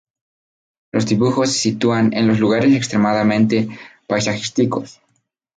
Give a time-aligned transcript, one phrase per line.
[0.91, 3.69] Los dibujos se sitúan en los lugares extremadamente
[4.07, 4.99] paisajísticos.